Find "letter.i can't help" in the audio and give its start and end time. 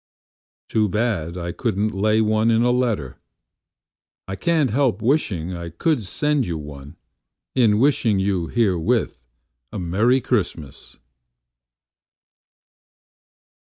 2.71-4.99